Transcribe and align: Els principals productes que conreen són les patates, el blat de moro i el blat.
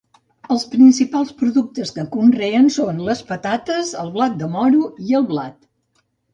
Els 0.53 0.63
principals 0.69 1.33
productes 1.41 1.91
que 1.99 2.07
conreen 2.15 2.67
són 2.77 3.05
les 3.11 3.23
patates, 3.29 3.95
el 4.07 4.13
blat 4.19 4.43
de 4.43 4.51
moro 4.59 4.93
i 5.11 5.17
el 5.23 5.33
blat. 5.33 5.59